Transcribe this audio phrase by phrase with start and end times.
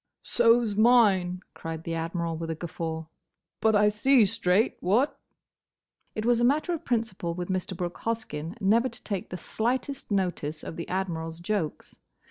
[0.23, 3.05] "So 's mine," cried the Admiral, with a guffaw;
[3.59, 5.19] "but I see straight, what?"
[6.15, 7.77] It was a matter of principle with Mr.
[7.77, 11.99] Brooke Hoskyn never to take the slightest notice of the Admiral's jokes.